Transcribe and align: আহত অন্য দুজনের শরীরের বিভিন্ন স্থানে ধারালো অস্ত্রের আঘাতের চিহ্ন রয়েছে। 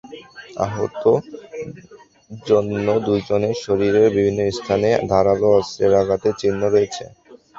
আহত 0.57 1.03
অন্য 2.51 2.87
দুজনের 3.05 3.55
শরীরের 3.63 4.07
বিভিন্ন 4.15 4.39
স্থানে 4.51 4.89
ধারালো 5.11 5.47
অস্ত্রের 5.59 5.93
আঘাতের 6.01 6.35
চিহ্ন 6.41 6.61
রয়েছে। 6.67 7.03